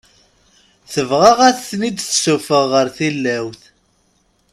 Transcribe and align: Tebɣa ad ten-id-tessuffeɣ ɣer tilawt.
Tebɣa 0.93 1.31
ad 1.47 1.57
ten-id-tessuffeɣ 1.67 2.63
ɣer 2.73 2.87
tilawt. 2.95 3.61